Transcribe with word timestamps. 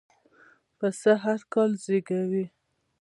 پسه 0.77 1.11
هرکال 1.23 1.71
زېږوي. 1.83 2.45